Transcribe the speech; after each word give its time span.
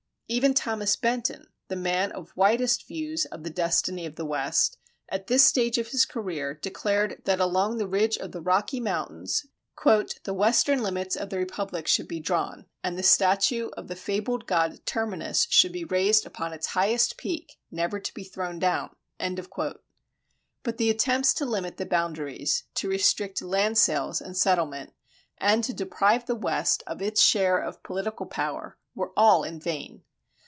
Even 0.33 0.53
Thomas 0.53 0.95
Benton, 0.95 1.47
the 1.67 1.75
man 1.75 2.09
of 2.13 2.31
widest 2.37 2.87
views 2.87 3.25
of 3.25 3.43
the 3.43 3.49
destiny 3.49 4.05
of 4.05 4.15
the 4.15 4.23
West, 4.23 4.77
at 5.09 5.27
this 5.27 5.43
stage 5.43 5.77
of 5.77 5.89
his 5.89 6.05
career 6.05 6.53
declared 6.53 7.21
that 7.25 7.41
along 7.41 7.75
the 7.77 7.85
ridge 7.85 8.15
of 8.17 8.31
the 8.31 8.39
Rocky 8.39 8.79
mountains 8.79 9.47
"the 9.83 10.33
western 10.33 10.81
limits 10.81 11.17
of 11.17 11.31
the 11.31 11.37
Republic 11.37 11.85
should 11.85 12.07
be 12.07 12.21
drawn, 12.21 12.65
and 12.81 12.97
the 12.97 13.03
statue 13.03 13.71
of 13.75 13.89
the 13.89 13.95
fabled 13.97 14.47
god 14.47 14.79
Terminus 14.85 15.47
should 15.49 15.73
be 15.73 15.83
raised 15.83 16.25
upon 16.25 16.53
its 16.53 16.67
highest 16.67 17.17
peak, 17.17 17.59
never 17.69 17.99
to 17.99 18.13
be 18.13 18.23
thrown 18.23 18.57
down."[35:1] 18.57 19.79
But 20.63 20.77
the 20.77 20.89
attempts 20.89 21.33
to 21.33 21.45
limit 21.45 21.75
the 21.75 21.85
boundaries, 21.85 22.63
to 22.75 22.87
restrict 22.87 23.41
land 23.41 23.77
sales 23.77 24.21
and 24.21 24.37
settlement, 24.37 24.93
and 25.37 25.61
to 25.65 25.73
deprive 25.73 26.25
the 26.25 26.35
West 26.35 26.83
of 26.87 27.01
its 27.01 27.21
share 27.21 27.57
of 27.57 27.83
political 27.83 28.25
power 28.27 28.77
were 28.95 29.11
all 29.17 29.43
in 29.43 29.59
vain. 29.59 30.03